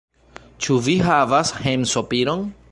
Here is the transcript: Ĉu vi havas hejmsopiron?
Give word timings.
Ĉu 0.67 0.77
vi 0.87 0.95
havas 1.09 1.53
hejmsopiron? 1.67 2.47